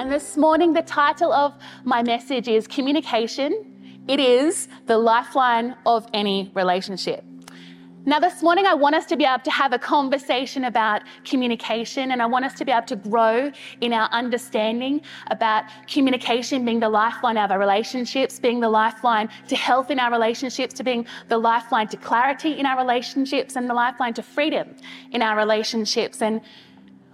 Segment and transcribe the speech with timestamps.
[0.00, 1.52] And this morning, the title of
[1.84, 4.02] my message is Communication.
[4.08, 7.22] It is the lifeline of any relationship.
[8.06, 12.12] Now, this morning, I want us to be able to have a conversation about communication,
[12.12, 16.80] and I want us to be able to grow in our understanding about communication being
[16.80, 21.06] the lifeline of our relationships, being the lifeline to health in our relationships, to being
[21.28, 24.74] the lifeline to clarity in our relationships, and the lifeline to freedom
[25.12, 26.22] in our relationships.
[26.22, 26.40] And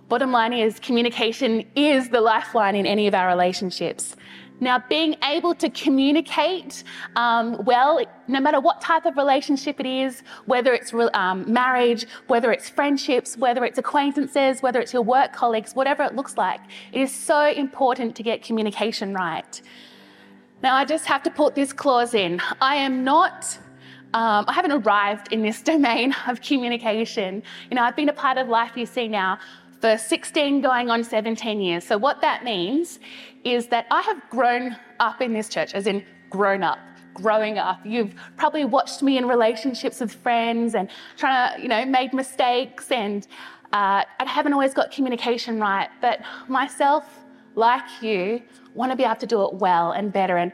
[0.08, 4.16] bottom line is, communication is the lifeline in any of our relationships.
[4.58, 6.82] Now, being able to communicate
[7.14, 12.52] um, well, no matter what type of relationship it is, whether it's um, marriage, whether
[12.52, 16.60] it's friendships, whether it's acquaintances, whether it's your work colleagues, whatever it looks like,
[16.92, 19.60] it is so important to get communication right.
[20.62, 22.40] Now, I just have to put this clause in.
[22.60, 23.58] I am not
[24.14, 27.42] um, I haven't arrived in this domain of communication.
[27.70, 29.38] You know, I've been a part of Life You See now
[29.80, 31.84] for 16 going on 17 years.
[31.84, 32.98] So, what that means
[33.44, 36.78] is that I have grown up in this church, as in grown up,
[37.14, 37.80] growing up.
[37.84, 42.90] You've probably watched me in relationships with friends and trying to, you know, made mistakes,
[42.90, 43.26] and
[43.72, 45.88] uh, I haven't always got communication right.
[46.00, 47.04] But myself,
[47.54, 48.42] like you,
[48.74, 50.36] want to be able to do it well and better.
[50.36, 50.52] And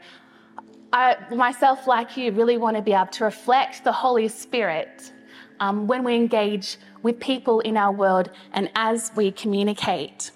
[0.91, 5.12] I, myself, like you, really want to be able to reflect the Holy Spirit
[5.59, 10.31] um, when we engage with people in our world and as we communicate.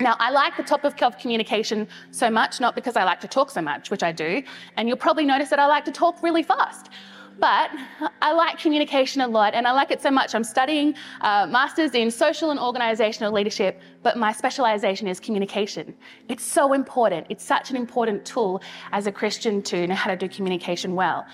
[0.00, 3.50] Now, I like the topic of communication so much, not because I like to talk
[3.50, 4.42] so much, which I do,
[4.76, 6.90] and you'll probably notice that I like to talk really fast.
[7.40, 7.70] But
[8.20, 10.34] I like communication a lot, and I like it so much.
[10.34, 15.94] I'm studying uh, masters in social and organizational leadership, but my specialization is communication.
[16.28, 17.26] It's so important.
[17.28, 21.26] It's such an important tool as a Christian to know how to do communication well.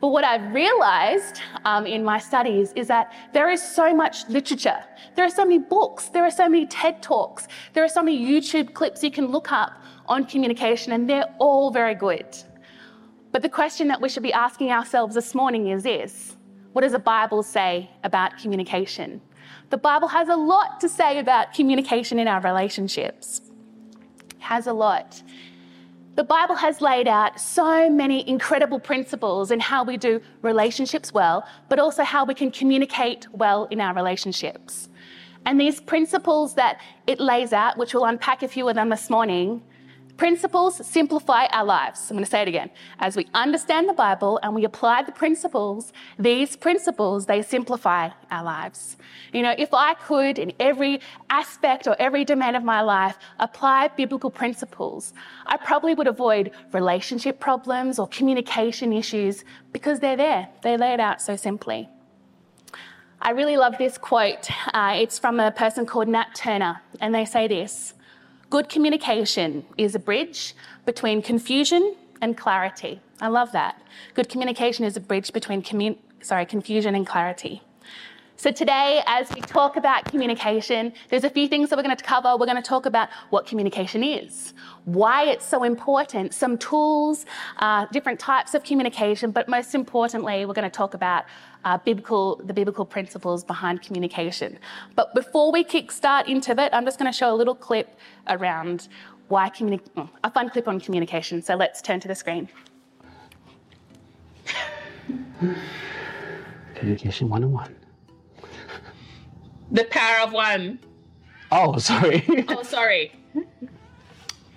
[0.00, 4.82] But what I've realized um, in my studies is that there is so much literature.
[5.14, 6.08] There are so many books.
[6.08, 7.48] There are so many TED Talks.
[7.74, 9.72] There are so many YouTube clips you can look up
[10.06, 12.26] on communication, and they're all very good.
[13.30, 16.36] But the question that we should be asking ourselves this morning is this
[16.72, 19.20] What does the Bible say about communication?
[19.68, 23.42] The Bible has a lot to say about communication in our relationships.
[24.30, 25.22] It has a lot.
[26.16, 31.46] The Bible has laid out so many incredible principles in how we do relationships well,
[31.68, 34.88] but also how we can communicate well in our relationships.
[35.46, 39.08] And these principles that it lays out, which we'll unpack a few of them this
[39.08, 39.62] morning,
[40.20, 42.10] Principles simplify our lives.
[42.10, 42.70] I'm going to say it again.
[42.98, 48.44] As we understand the Bible and we apply the principles, these principles, they simplify our
[48.44, 48.98] lives.
[49.32, 51.00] You know, if I could, in every
[51.30, 55.14] aspect or every domain of my life, apply biblical principles,
[55.46, 59.42] I probably would avoid relationship problems or communication issues
[59.72, 60.50] because they're there.
[60.62, 61.88] They lay it out so simply.
[63.22, 64.50] I really love this quote.
[64.74, 67.94] Uh, it's from a person called Nat Turner, and they say this.
[68.50, 73.00] Good communication is a bridge between confusion and clarity.
[73.20, 73.80] I love that.
[74.14, 77.62] Good communication is a bridge between commun- sorry, confusion and clarity.
[78.40, 82.02] So today, as we talk about communication, there's a few things that we're going to
[82.02, 82.38] cover.
[82.38, 84.54] We're going to talk about what communication is,
[84.86, 87.26] why it's so important, some tools,
[87.58, 91.26] uh, different types of communication, but most importantly, we're going to talk about
[91.66, 94.58] uh, biblical, the biblical principles behind communication.
[94.96, 97.94] But before we kick start into it, I'm just going to show a little clip
[98.26, 98.88] around
[99.28, 101.42] why communi- oh, a fun clip on communication.
[101.42, 102.48] So let's turn to the screen.
[106.74, 107.79] Communication 101.
[109.70, 110.78] The power of one.
[111.52, 112.24] Oh, sorry.
[112.48, 113.12] Oh, sorry.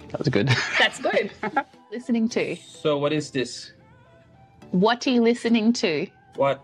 [0.10, 0.50] that was good.
[0.80, 1.32] That's good.
[1.92, 2.56] listening to.
[2.56, 3.74] So what is this?
[4.72, 6.08] What are you listening to?
[6.36, 6.64] What?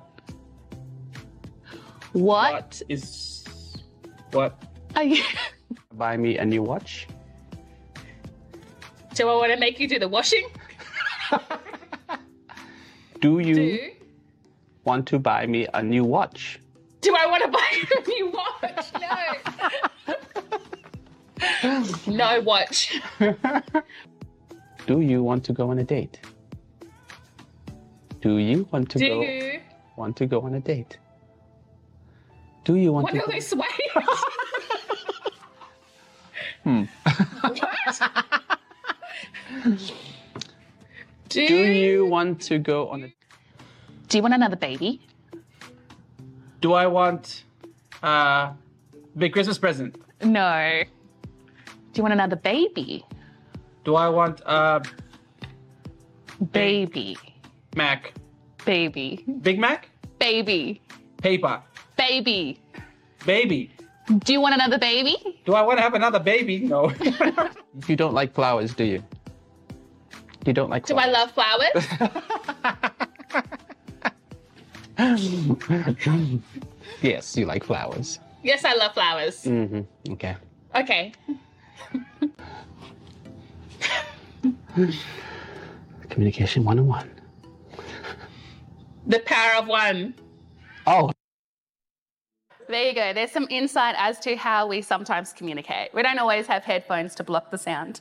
[2.13, 3.75] What, What is
[4.31, 4.61] what?
[4.95, 5.23] are you?
[5.93, 7.07] Buy me a new watch.
[9.13, 10.47] Do I want to make you do the washing?
[13.21, 13.89] Do you Do?
[14.85, 16.59] want to buy me a new watch?
[17.01, 18.91] Do I want to buy a new watch?
[22.07, 22.07] No.
[22.07, 22.99] no watch.
[24.87, 26.19] Do you want to go on a date?
[28.21, 29.59] Do you want to Do go you
[29.95, 30.97] want to go on a date?
[32.65, 33.91] Do you want want to to go- lose weight?
[36.65, 36.83] Hmm.
[37.41, 38.01] what?
[41.29, 43.07] Do, Do you want to go on a
[44.09, 44.99] Do you want another baby?
[46.59, 47.43] Do I want
[48.03, 48.51] uh
[49.17, 49.95] big Christmas present?
[50.23, 50.81] No.
[51.23, 53.05] Do you want another baby?
[53.83, 54.79] Do I want uh
[56.51, 57.17] Baby.
[57.75, 58.13] Mac?
[58.65, 59.25] Baby.
[59.41, 59.89] Big Mac?
[60.19, 60.81] Baby.
[61.21, 61.61] Paper.
[61.97, 62.59] Baby.
[63.25, 63.71] Baby.
[64.19, 65.17] Do you want another baby?
[65.45, 66.59] Do I want to have another baby?
[66.59, 66.91] No.
[67.87, 69.03] You don't like flowers, do you?
[70.45, 71.85] You don't like Do I love flowers?
[77.01, 78.19] yes, you like flowers.
[78.43, 79.43] yes, I love flowers.
[79.43, 80.35] hmm Okay.
[80.75, 81.13] Okay.
[86.09, 87.09] Communication 101.
[89.07, 90.13] The power of one.
[90.87, 91.11] Oh,
[92.67, 93.13] There you go.
[93.13, 95.93] There's some insight as to how we sometimes communicate.
[95.93, 97.99] We don't always have headphones to block the sound.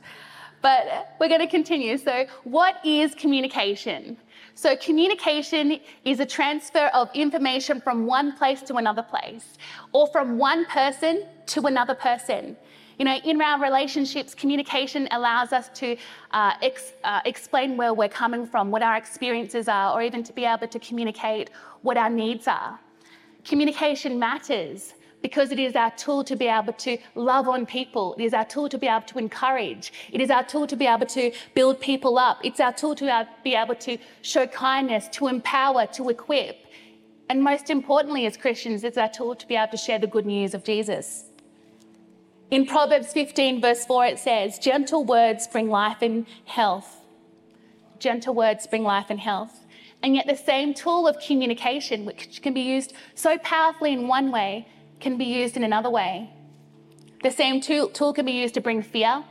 [0.61, 1.97] But we're going to continue.
[1.97, 4.17] So, what is communication?
[4.55, 9.57] So, communication is a transfer of information from one place to another place,
[9.93, 12.57] or from one person to another person.
[12.97, 15.95] You know, in our relationships, communication allows us to
[16.31, 20.33] uh, ex- uh, explain where we're coming from, what our experiences are, or even to
[20.33, 21.49] be able to communicate
[21.81, 22.77] what our needs are.
[23.45, 28.15] Communication matters because it is our tool to be able to love on people.
[28.17, 29.91] It is our tool to be able to encourage.
[30.11, 32.39] It is our tool to be able to build people up.
[32.43, 36.65] It's our tool to be able to show kindness, to empower, to equip.
[37.29, 40.25] And most importantly, as Christians, it's our tool to be able to share the good
[40.25, 41.25] news of Jesus.
[42.49, 46.97] In Proverbs 15, verse 4, it says, Gentle words bring life and health.
[47.99, 49.65] Gentle words bring life and health.
[50.01, 54.31] And yet, the same tool of communication, which can be used so powerfully in one
[54.31, 54.65] way,
[54.99, 56.29] can be used in another way.
[57.23, 59.23] The same tool, tool can be used to bring fear.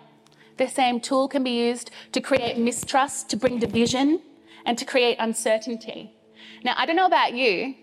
[0.57, 4.21] The same tool can be used to create mistrust, to bring division,
[4.67, 6.13] and to create uncertainty.
[6.65, 7.75] Now, I don't know about you,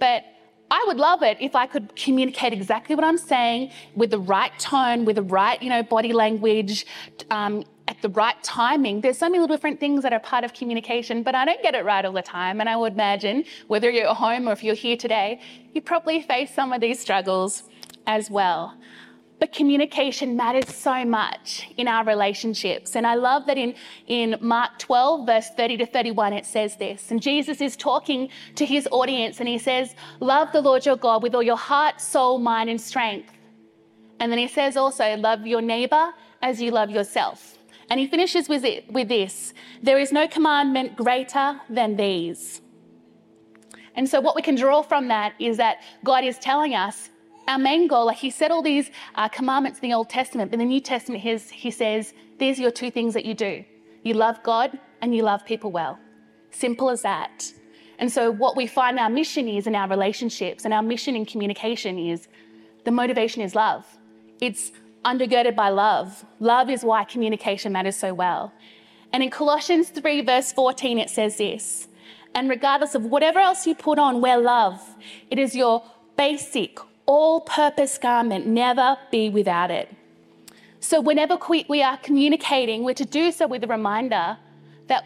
[0.00, 0.24] but
[0.70, 4.56] I would love it if I could communicate exactly what I'm saying with the right
[4.58, 6.86] tone, with the right, you know, body language,
[7.30, 7.64] um,
[8.04, 9.00] the right timing.
[9.00, 11.74] There's so many little different things that are part of communication, but I don't get
[11.74, 12.60] it right all the time.
[12.60, 15.40] And I would imagine, whether you're at home or if you're here today,
[15.72, 17.62] you probably face some of these struggles
[18.06, 18.76] as well.
[19.40, 22.94] But communication matters so much in our relationships.
[22.94, 23.74] And I love that in,
[24.06, 27.10] in Mark 12, verse 30 to 31, it says this.
[27.10, 31.22] And Jesus is talking to his audience and he says, Love the Lord your God
[31.22, 33.32] with all your heart, soul, mind, and strength.
[34.20, 36.12] And then he says also, Love your neighbor
[36.42, 37.53] as you love yourself.
[37.90, 39.52] And he finishes with, it, with this
[39.82, 42.60] There is no commandment greater than these.
[43.96, 47.10] And so, what we can draw from that is that God is telling us
[47.46, 50.60] our main goal, like he said all these uh, commandments in the Old Testament, but
[50.60, 53.64] in the New Testament, he says, these are your two things that you do.
[54.02, 55.98] You love God and you love people well.
[56.50, 57.52] Simple as that.
[57.98, 61.24] And so, what we find our mission is in our relationships, and our mission in
[61.24, 62.28] communication is
[62.84, 63.86] the motivation is love.
[64.40, 64.72] It's
[65.04, 66.24] undergirded by love.
[66.40, 68.52] Love is why communication matters so well.
[69.12, 71.88] And in Colossians 3, verse 14, it says this
[72.34, 74.80] And regardless of whatever else you put on, wear love.
[75.30, 75.84] It is your
[76.16, 79.94] basic, all purpose garment, never be without it.
[80.80, 84.36] So, whenever we are communicating, we're to do so with a reminder
[84.88, 85.04] that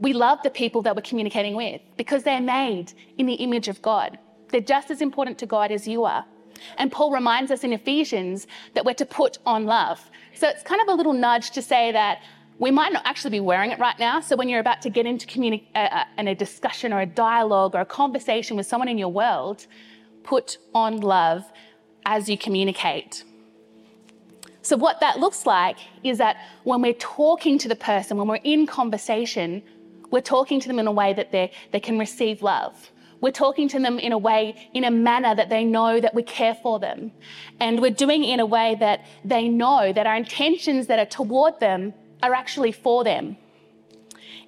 [0.00, 3.82] we love the people that we're communicating with because they're made in the image of
[3.82, 4.18] God.
[4.50, 6.24] They're just as important to God as you are.
[6.76, 10.10] And Paul reminds us in Ephesians that we're to put on love.
[10.34, 12.20] So, it's kind of a little nudge to say that
[12.58, 14.20] we might not actually be wearing it right now.
[14.20, 17.06] So, when you're about to get into communi- uh, uh, in a discussion or a
[17.06, 19.66] dialogue or a conversation with someone in your world,
[20.22, 21.44] put on love
[22.04, 23.24] as you communicate.
[24.62, 28.36] So, what that looks like is that when we're talking to the person, when we're
[28.44, 29.62] in conversation,
[30.10, 32.90] we're talking to them in a way that they, they can receive love.
[33.20, 36.22] We're talking to them in a way, in a manner that they know that we
[36.22, 37.12] care for them.
[37.58, 41.06] And we're doing it in a way that they know that our intentions that are
[41.06, 43.36] toward them are actually for them.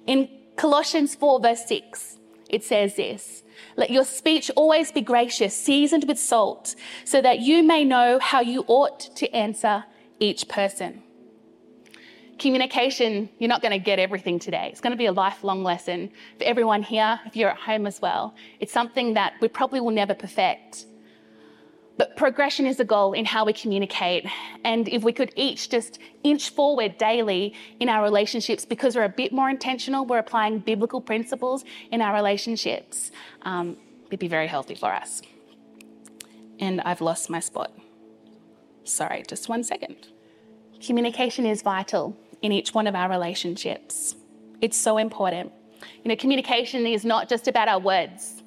[0.07, 2.17] In Colossians 4, verse 6,
[2.49, 3.43] it says this
[3.75, 8.41] Let your speech always be gracious, seasoned with salt, so that you may know how
[8.41, 9.85] you ought to answer
[10.19, 11.03] each person.
[12.39, 14.69] Communication, you're not going to get everything today.
[14.71, 18.01] It's going to be a lifelong lesson for everyone here, if you're at home as
[18.01, 18.33] well.
[18.59, 20.85] It's something that we probably will never perfect.
[21.97, 24.25] But progression is a goal in how we communicate.
[24.63, 29.09] And if we could each just inch forward daily in our relationships because we're a
[29.09, 33.11] bit more intentional, we're applying biblical principles in our relationships,
[33.43, 35.21] um, it'd be very healthy for us.
[36.59, 37.71] And I've lost my spot.
[38.83, 40.07] Sorry, just one second.
[40.85, 44.15] Communication is vital in each one of our relationships.
[44.61, 45.51] It's so important.
[46.03, 48.41] You know, communication is not just about our words,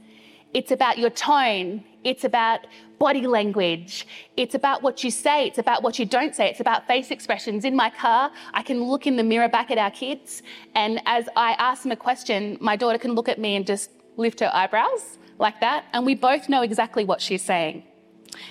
[0.53, 2.67] it's about your tone, it's about
[2.99, 6.87] body language, it's about what you say, it's about what you don't say, it's about
[6.87, 7.65] face expressions.
[7.65, 10.43] In my car, I can look in the mirror back at our kids,
[10.75, 13.91] and as I ask them a question, my daughter can look at me and just
[14.17, 17.85] lift her eyebrows like that, and we both know exactly what she's saying.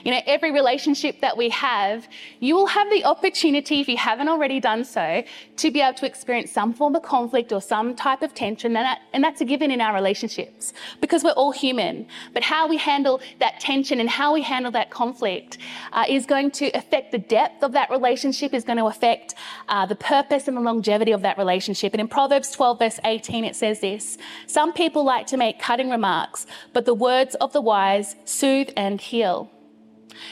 [0.04, 2.08] You know, every relationship that we have,
[2.40, 5.24] you will have the opportunity, if you haven't already done so,
[5.58, 8.76] to be able to experience some form of conflict or some type of tension.
[8.76, 12.08] And, that, and that's a given in our relationships because we're all human.
[12.34, 15.58] But how we handle that tension and how we handle that conflict
[15.92, 19.36] uh, is going to affect the depth of that relationship, is going to affect
[19.70, 21.94] uh, the purpose and the longevity of that relationship.
[21.94, 25.90] And in Proverbs 12, verse 18, it says this Some people like to make cutting
[25.90, 29.50] remarks, but the words of the wise soothe and heal.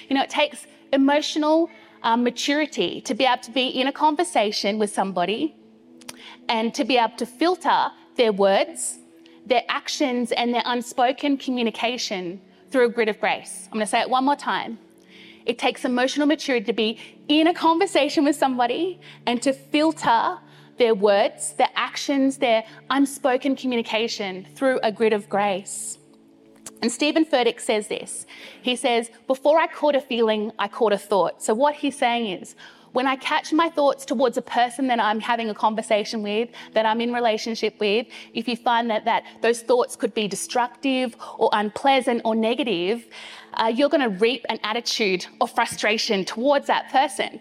[0.09, 1.69] You know, it takes emotional
[2.03, 5.55] um, maturity to be able to be in a conversation with somebody
[6.49, 8.99] and to be able to filter their words,
[9.45, 13.67] their actions, and their unspoken communication through a grid of grace.
[13.67, 14.79] I'm going to say it one more time.
[15.45, 20.37] It takes emotional maturity to be in a conversation with somebody and to filter
[20.77, 25.97] their words, their actions, their unspoken communication through a grid of grace.
[26.81, 28.25] And Steven Furtick says this.
[28.61, 31.41] He says, Before I caught a feeling, I caught a thought.
[31.41, 32.55] So, what he's saying is,
[32.93, 36.85] when I catch my thoughts towards a person that I'm having a conversation with, that
[36.85, 41.49] I'm in relationship with, if you find that, that those thoughts could be destructive or
[41.53, 43.05] unpleasant or negative,
[43.53, 47.39] uh, you're going to reap an attitude of frustration towards that person.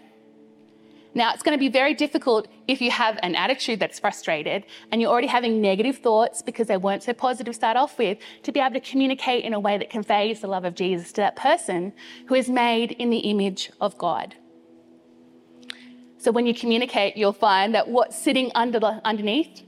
[1.13, 5.01] Now, it's going to be very difficult if you have an attitude that's frustrated and
[5.01, 8.51] you're already having negative thoughts because they weren't so positive to start off with, to
[8.51, 11.35] be able to communicate in a way that conveys the love of Jesus to that
[11.35, 11.91] person
[12.27, 14.35] who is made in the image of God.
[16.17, 19.63] So when you communicate, you'll find that what's sitting under the, underneath,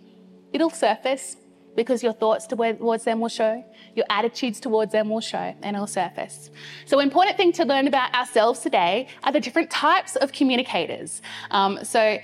[0.53, 1.35] it'll surface
[1.75, 3.63] because your thoughts towards them will show,
[3.95, 6.51] your attitudes towards them will show, and it'll surface.
[6.85, 11.21] So, important thing to learn about ourselves today are the different types of communicators.
[11.51, 12.19] Um, so,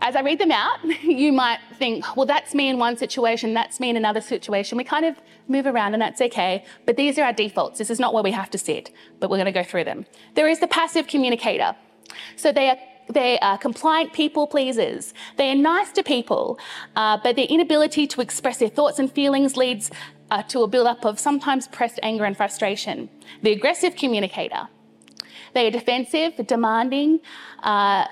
[0.00, 3.80] as I read them out, you might think, well, that's me in one situation, that's
[3.80, 4.78] me in another situation.
[4.78, 5.16] We kind of
[5.48, 6.64] move around, and that's okay.
[6.86, 7.78] But these are our defaults.
[7.78, 8.90] This is not where we have to sit,
[9.20, 10.06] but we're going to go through them.
[10.34, 11.76] There is the passive communicator.
[12.36, 12.78] So, they are
[13.10, 15.14] they are compliant people pleasers.
[15.36, 16.58] They are nice to people,
[16.96, 19.90] uh, but their inability to express their thoughts and feelings leads
[20.30, 23.08] uh, to a build-up of sometimes pressed anger and frustration.
[23.42, 24.68] The aggressive communicator.
[25.54, 27.20] They are defensive, demanding,
[27.62, 28.06] uh,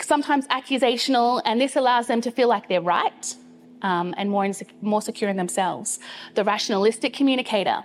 [0.00, 3.34] sometimes accusational, and this allows them to feel like they're right
[3.82, 4.50] um, and more,
[4.80, 5.98] more secure in themselves.
[6.34, 7.84] The rationalistic communicator.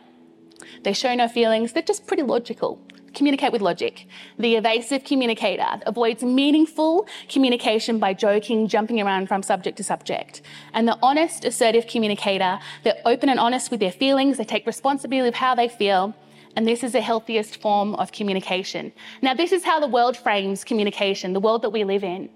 [0.84, 2.80] They show no feelings, they're just pretty logical
[3.14, 4.08] communicate with logic.
[4.38, 10.42] The evasive communicator avoids meaningful communication by joking, jumping around from subject to subject.
[10.74, 15.28] And the honest, assertive communicator, they're open and honest with their feelings, they take responsibility
[15.28, 16.14] of how they feel,
[16.56, 18.92] and this is the healthiest form of communication.
[19.22, 22.30] Now, this is how the world frames communication, the world that we live in.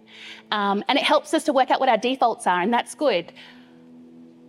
[0.51, 3.31] Um, and it helps us to work out what our defaults are, and that's good.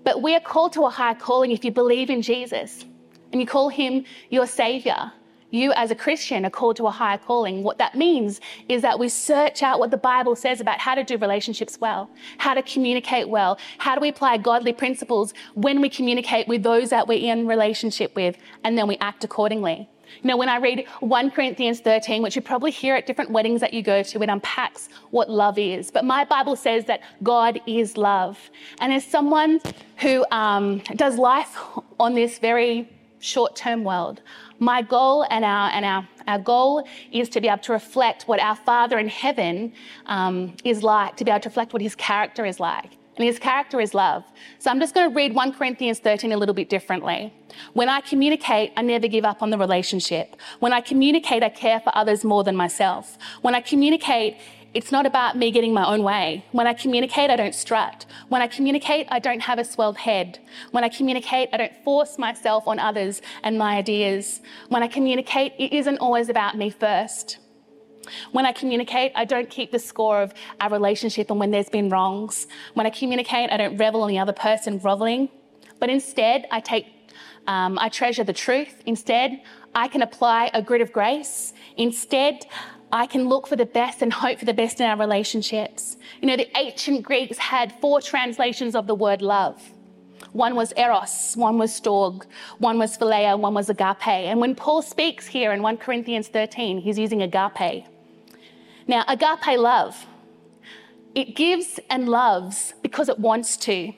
[0.05, 2.85] But we are called to a higher calling if you believe in Jesus
[3.31, 5.13] and you call him your savior
[5.50, 7.62] you as a Christian are called to a higher calling.
[7.62, 11.05] What that means is that we search out what the Bible says about how to
[11.05, 15.88] do relationships well, how to communicate well, how do we apply godly principles when we
[15.88, 19.88] communicate with those that we're in relationship with, and then we act accordingly.
[20.23, 23.61] You know, when I read 1 Corinthians 13, which you probably hear at different weddings
[23.61, 25.90] that you go to, it unpacks what love is.
[25.90, 28.38] But my Bible says that God is love.
[28.81, 29.61] And as someone
[29.99, 31.57] who um, does life
[32.00, 32.90] on this very
[33.21, 34.23] short term world,
[34.59, 38.41] my goal and our and our our goal is to be able to reflect what
[38.41, 39.73] our Father in heaven
[40.07, 42.99] um, is like, to be able to reflect what His character is like.
[43.19, 44.25] And his character is love.
[44.61, 47.35] So I'm just going to read 1 Corinthians 13 a little bit differently.
[47.73, 50.37] When I communicate, I never give up on the relationship.
[50.61, 53.19] When I communicate, I care for others more than myself.
[53.43, 54.37] When I communicate,
[54.75, 56.45] it's not about me getting my own way.
[56.53, 58.05] When I communicate, I don't strut.
[58.29, 60.39] When I communicate, I don't have a swelled head.
[60.73, 64.41] When I communicate, I don't force myself on others and my ideas.
[64.69, 67.39] When I communicate, it isn't always about me first.
[68.33, 71.89] When I communicate, I don't keep the score of our relationship and when there's been
[71.89, 72.47] wrongs.
[72.75, 75.29] When I communicate, I don't revel in the other person groveling,
[75.79, 76.87] but instead, I take,
[77.47, 78.83] um, I treasure the truth.
[78.87, 79.41] Instead,
[79.75, 81.53] I can apply a grid of grace.
[81.77, 82.47] Instead,
[82.90, 85.97] I can look for the best and hope for the best in our relationships.
[86.21, 89.61] You know, the ancient Greeks had four translations of the word love.
[90.33, 92.25] One was eros, one was storge,
[92.59, 94.07] one was philia, one was agape.
[94.07, 97.85] And when Paul speaks here in 1 Corinthians 13, he's using agape.
[98.87, 100.07] Now, agape love,
[101.14, 103.92] it gives and loves because it wants to.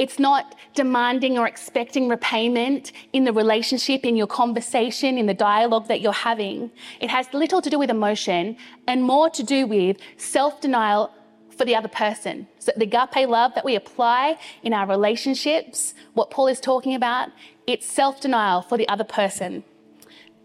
[0.00, 5.88] It's not demanding or expecting repayment in the relationship, in your conversation, in the dialogue
[5.88, 6.70] that you're having.
[7.02, 8.56] It has little to do with emotion
[8.88, 11.12] and more to do with self denial
[11.50, 12.48] for the other person.
[12.60, 17.28] So, the agape love that we apply in our relationships, what Paul is talking about,
[17.66, 19.64] it's self denial for the other person.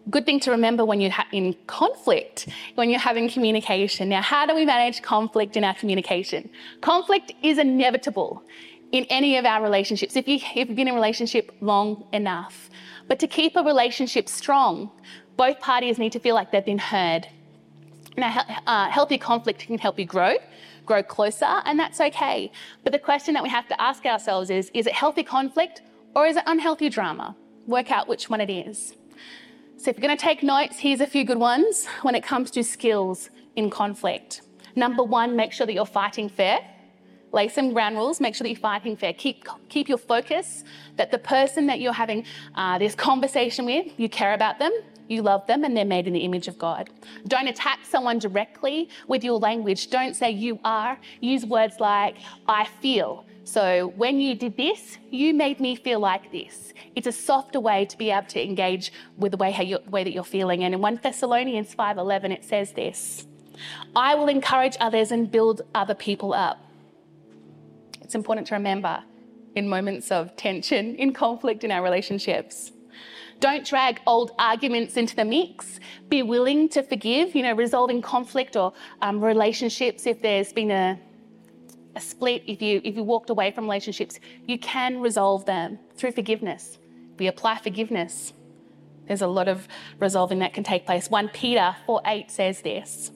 [0.10, 4.10] good thing to remember when you're in conflict, when you're having communication.
[4.10, 6.50] Now, how do we manage conflict in our communication?
[6.82, 8.44] Conflict is inevitable
[8.96, 12.70] in any of our relationships, if, you, if you've been in a relationship long enough.
[13.08, 14.90] But to keep a relationship strong,
[15.36, 17.28] both parties need to feel like they've been heard.
[18.18, 20.36] Now, uh, healthy conflict can help you grow,
[20.86, 22.52] grow closer, and that's okay.
[22.84, 25.82] But the question that we have to ask ourselves is is it healthy conflict
[26.16, 27.36] or is it unhealthy drama?
[27.68, 28.96] Work out which one it is.
[29.76, 32.50] So, if you're going to take notes, here's a few good ones when it comes
[32.52, 34.42] to skills in conflict.
[34.78, 36.60] Number one, make sure that you're fighting fair.
[37.32, 39.14] Lay some ground rules, make sure that you're fighting fair.
[39.14, 40.64] Keep, keep your focus
[40.96, 44.72] that the person that you're having uh, this conversation with, you care about them,
[45.08, 46.90] you love them, and they're made in the image of God.
[47.28, 49.90] Don't attack someone directly with your language.
[49.90, 50.98] Don't say you are.
[51.22, 52.16] Use words like
[52.48, 53.26] I feel.
[53.44, 56.74] So when you did this, you made me feel like this.
[56.96, 60.04] It's a softer way to be able to engage with the way, how you, way
[60.04, 60.64] that you're feeling.
[60.64, 63.28] And in 1 Thessalonians 5:11, it says this:
[63.96, 66.65] "I will encourage others and build other people up."
[68.06, 69.04] It's important to remember
[69.56, 72.72] in moments of tension, in conflict in our relationships.
[73.40, 75.80] Don't drag old arguments into the mix.
[76.08, 81.00] Be willing to forgive, you know, resolving conflict or um, relationships if there's been a,
[81.96, 86.12] a split, if you, if you walked away from relationships, you can resolve them through
[86.12, 86.78] forgiveness.
[87.18, 88.34] We apply forgiveness.
[89.08, 89.68] There's a lot of
[90.00, 91.10] resolving that can take place.
[91.10, 93.10] 1 Peter 4 8 says this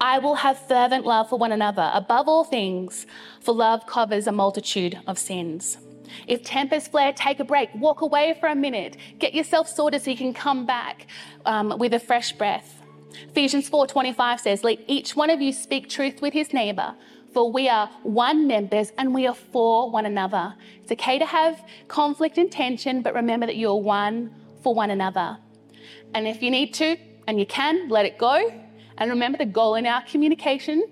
[0.00, 3.06] I will have fervent love for one another above all things,
[3.40, 5.78] for love covers a multitude of sins.
[6.26, 10.10] If tempers flare, take a break, walk away for a minute, get yourself sorted so
[10.10, 11.06] you can come back
[11.44, 12.82] um, with a fresh breath.
[13.30, 16.94] Ephesians 4:25 says, "Let each one of you speak truth with his neighbor,
[17.32, 21.62] for we are one members and we are for one another." It's okay to have
[21.88, 24.30] conflict and tension, but remember that you're one
[24.62, 25.38] for one another.
[26.14, 26.96] And if you need to
[27.26, 28.52] and you can, let it go.
[28.98, 30.84] And remember the goal in our communication.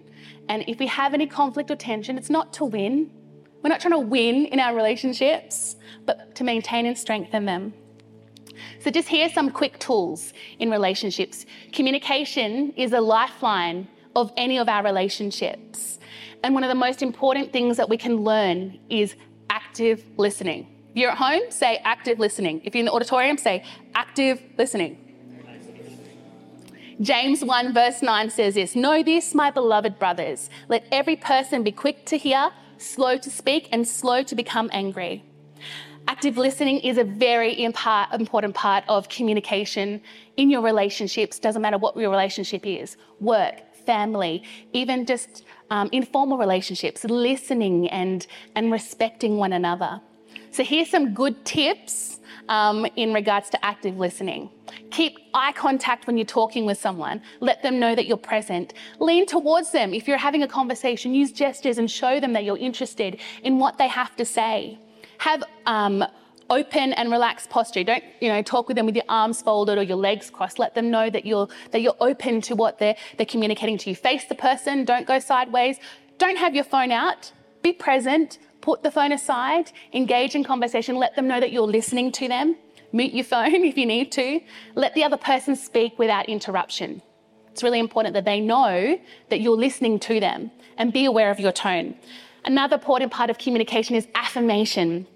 [0.48, 3.10] And if we have any conflict or tension, it's not to win,
[3.62, 7.74] we're not trying to win in our relationships, but to maintain and strengthen them.
[8.78, 11.44] So, just here some quick tools in relationships.
[11.72, 15.98] Communication is a lifeline of any of our relationships.
[16.44, 19.16] And one of the most important things that we can learn is
[19.50, 20.68] active listening.
[20.90, 22.62] If you're at home, say active listening.
[22.64, 23.64] If you're in the auditorium, say
[23.94, 25.05] active listening.
[27.00, 30.50] James 1, verse 9 says this Know this, my beloved brothers.
[30.68, 35.24] Let every person be quick to hear slow to speak, and slow to become angry.
[36.08, 40.00] Active listening is a very important part of communication
[40.36, 46.38] in your relationships, doesn't matter what your relationship is work, family, even just um, informal
[46.38, 50.00] relationships, listening and, and respecting one another.
[50.56, 54.48] So, here's some good tips um, in regards to active listening.
[54.90, 57.20] Keep eye contact when you're talking with someone.
[57.40, 58.72] Let them know that you're present.
[58.98, 59.92] Lean towards them.
[59.92, 63.76] If you're having a conversation, use gestures and show them that you're interested in what
[63.76, 64.78] they have to say.
[65.18, 66.02] Have um,
[66.48, 67.84] open and relaxed posture.
[67.84, 70.58] Don't you know talk with them with your arms folded or your legs crossed.
[70.58, 73.94] Let them know that you're that you're open to what they're they're communicating to you.
[73.94, 74.86] Face the person.
[74.86, 75.76] Don't go sideways.
[76.16, 77.30] Don't have your phone out.
[77.60, 78.38] Be present.
[78.66, 79.70] Put the phone aside.
[79.92, 80.96] Engage in conversation.
[80.96, 82.56] Let them know that you're listening to them
[82.92, 84.40] mute your phone if you need to.
[84.74, 87.02] Let the other person speak without interruption.
[87.52, 88.98] It's really important that they know
[89.30, 91.94] that you're listening to them and be aware of your tone.
[92.44, 95.06] Another important part of communication is affirmation.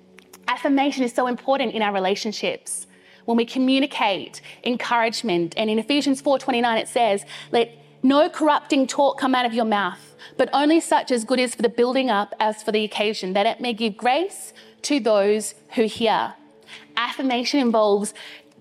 [0.48, 2.86] Affirmation is so important in our relationships.
[3.24, 9.34] When we communicate encouragement, and in Ephesians 4:29 it says, "Let no corrupting talk come
[9.34, 12.62] out of your mouth, but only such as good is for the building up as
[12.62, 16.34] for the occasion, that it may give grace to those who hear."
[16.96, 18.14] Affirmation involves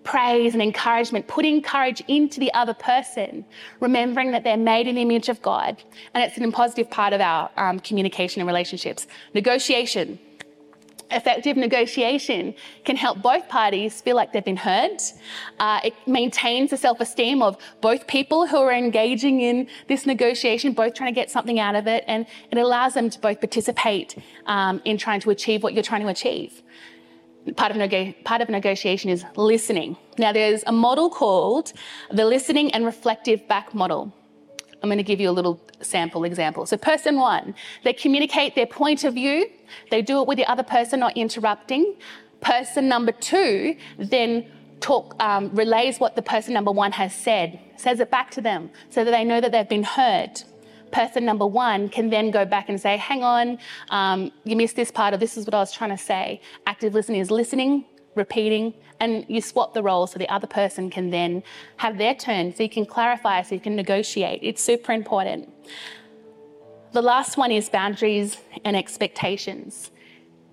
[0.03, 3.45] praise and encouragement, putting courage into the other person,
[3.79, 5.83] remembering that they're made in the image of God.
[6.13, 9.07] And it's an positive part of our um, communication and relationships.
[9.33, 10.19] Negotiation.
[11.11, 12.53] Effective negotiation
[12.85, 14.97] can help both parties feel like they've been heard.
[15.59, 20.73] Uh, it maintains the self esteem of both people who are engaging in this negotiation,
[20.73, 24.15] both trying to get something out of it, and it allows them to both participate
[24.45, 26.61] um, in trying to achieve what you're trying to achieve
[27.55, 29.97] part of, nego- part of negotiation is listening.
[30.17, 31.73] Now, there's a model called
[32.11, 34.13] the listening and reflective back model.
[34.81, 36.65] I'm going to give you a little sample example.
[36.65, 39.49] So, person one, they communicate their point of view,
[39.91, 41.95] they do it with the other person, not interrupting.
[42.41, 44.45] Person number two then
[44.79, 48.69] talk, um, relays what the person number one has said, says it back to them
[48.89, 50.41] so that they know that they've been heard
[50.91, 54.91] person number one can then go back and say, hang on, um, you missed this
[54.91, 56.41] part, or this is what I was trying to say.
[56.65, 57.85] Active listening is listening,
[58.15, 61.43] repeating, and you swap the roles so the other person can then
[61.77, 64.39] have their turn, so you can clarify, so you can negotiate.
[64.41, 65.53] It's super important.
[66.91, 69.91] The last one is boundaries and expectations.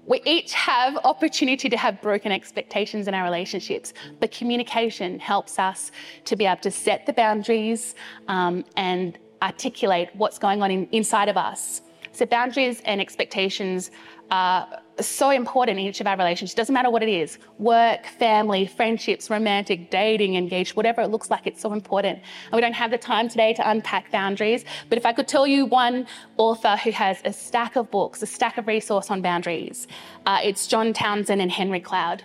[0.05, 5.91] We each have opportunity to have broken expectations in our relationships, but communication helps us
[6.27, 7.97] to be able to set the boundaries
[8.29, 11.83] um, and articulate what's going on in, inside of us.
[12.13, 13.91] So boundaries and expectations
[14.31, 16.55] are so important in each of our relationships.
[16.55, 21.47] Doesn't matter what it is work, family, friendships, romantic, dating, engaged, whatever it looks like,
[21.47, 22.19] it's so important.
[22.47, 24.65] And we don't have the time today to unpack boundaries.
[24.89, 26.07] But if I could tell you one
[26.37, 29.87] author who has a stack of books, a stack of resource on boundaries,
[30.25, 32.23] uh, it's John Townsend and Henry Cloud.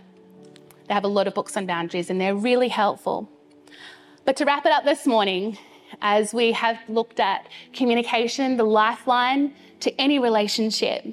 [0.87, 3.29] They have a lot of books on boundaries and they're really helpful.
[4.25, 5.57] But to wrap it up this morning,
[6.01, 11.05] as we have looked at communication, the lifeline to any relationship,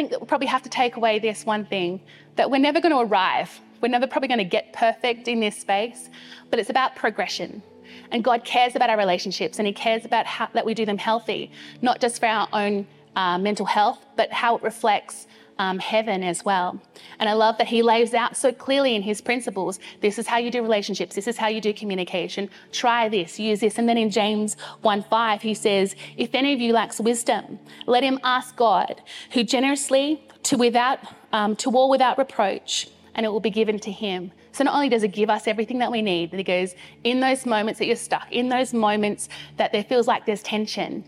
[0.00, 2.00] think that we'll probably have to take away this one thing
[2.36, 3.60] that we're never going to arrive.
[3.82, 6.08] We're never probably going to get perfect in this space,
[6.48, 7.62] but it's about progression.
[8.10, 10.96] And God cares about our relationships and He cares about how, that we do them
[10.96, 15.26] healthy, not just for our own uh, mental health, but how it reflects
[15.60, 16.80] um, heaven as well.
[17.18, 20.38] And I love that he lays out so clearly in his principles this is how
[20.38, 22.48] you do relationships, this is how you do communication.
[22.72, 23.76] Try this, use this.
[23.76, 28.02] And then in James 1 5, he says, If any of you lacks wisdom, let
[28.02, 30.98] him ask God, who generously, to, without,
[31.34, 34.32] um, to all without reproach, and it will be given to him.
[34.52, 37.20] So not only does it give us everything that we need, but he goes, in
[37.20, 41.04] those moments that you're stuck, in those moments that there feels like there's tension,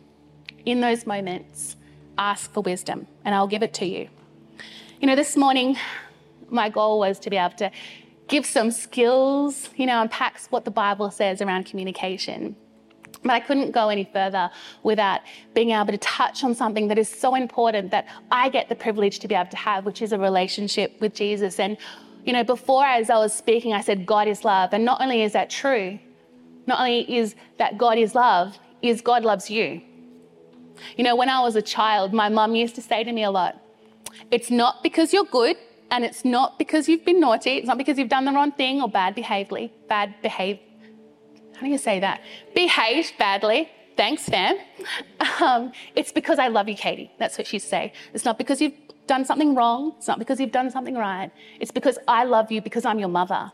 [0.66, 1.76] in those moments,
[2.18, 4.10] ask for wisdom, and I'll give it to you.
[5.02, 5.76] You know, this morning,
[6.48, 7.72] my goal was to be able to
[8.28, 12.54] give some skills, you know, unpack what the Bible says around communication.
[13.22, 14.48] But I couldn't go any further
[14.84, 15.22] without
[15.54, 19.18] being able to touch on something that is so important that I get the privilege
[19.18, 21.58] to be able to have, which is a relationship with Jesus.
[21.58, 21.78] And,
[22.24, 24.72] you know, before as I was speaking, I said, God is love.
[24.72, 25.98] And not only is that true,
[26.68, 29.82] not only is that God is love, is God loves you.
[30.96, 33.32] You know, when I was a child, my mum used to say to me a
[33.32, 33.58] lot,
[34.30, 35.56] it's not because you're good
[35.90, 37.52] and it's not because you've been naughty.
[37.58, 40.58] It's not because you've done the wrong thing or bad behavely, bad behave.
[41.54, 42.22] How do you say that?
[42.54, 43.68] Behaved badly.
[43.96, 44.56] Thanks, fam.
[45.40, 47.10] Um, it's because I love you, Katie.
[47.18, 47.92] That's what she'd say.
[48.12, 48.74] It's not because you've
[49.06, 49.94] done something wrong.
[49.98, 51.30] It's not because you've done something right.
[51.58, 53.50] It's because I love you because I'm your mother.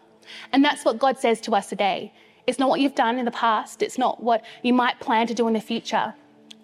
[0.52, 2.12] And that's what God says to us today.
[2.46, 3.82] It's not what you've done in the past.
[3.82, 6.14] It's not what you might plan to do in the future.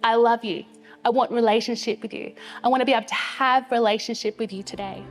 [0.03, 0.65] I love you.
[1.05, 2.33] I want relationship with you.
[2.63, 5.03] I want to be able to have relationship with you today.